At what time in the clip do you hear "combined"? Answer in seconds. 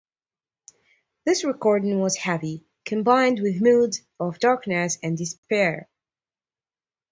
2.85-3.39